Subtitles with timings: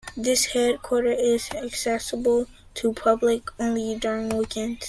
[0.17, 4.79] This headquarter is accessible to public only during weekends.